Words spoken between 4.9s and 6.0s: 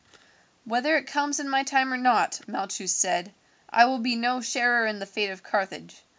the fate of Carthage.